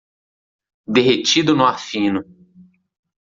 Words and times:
Derretido 0.95 1.53
no 1.55 1.67
ar 1.71 1.77
fino 1.89 2.21